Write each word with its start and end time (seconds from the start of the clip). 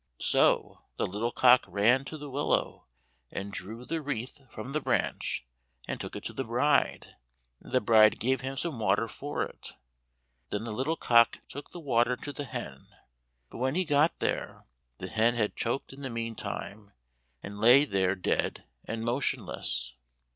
So 0.17 0.85
the 0.97 1.05
little 1.05 1.31
cock 1.31 1.63
ran 1.67 2.05
to 2.05 2.17
the 2.17 2.27
willow, 2.31 2.87
and 3.29 3.53
drew 3.53 3.85
the 3.85 4.01
wreath 4.01 4.41
from 4.49 4.71
the 4.71 4.81
branch 4.81 5.45
and 5.87 6.01
took 6.01 6.15
it 6.15 6.23
to 6.23 6.33
the 6.33 6.43
bride, 6.43 7.17
and 7.59 7.71
the 7.71 7.81
bride 7.81 8.19
gave 8.19 8.41
him 8.41 8.57
some 8.57 8.79
water 8.79 9.07
for 9.07 9.43
it. 9.43 9.73
Then 10.49 10.63
the 10.63 10.73
little 10.73 10.95
cock 10.95 11.41
took 11.47 11.69
the 11.69 11.79
water 11.79 12.15
to 12.15 12.33
the 12.33 12.45
hen, 12.45 12.87
but 13.51 13.59
when 13.59 13.75
he 13.75 13.85
got 13.85 14.17
there 14.17 14.65
the 14.97 15.07
hen 15.07 15.35
had 15.35 15.55
choked 15.55 15.93
in 15.93 16.01
the 16.01 16.09
meantime, 16.09 16.93
and 17.43 17.59
lay 17.61 17.85
there 17.85 18.15
dead 18.15 18.63
and 18.85 19.03
motionless. 19.05 19.93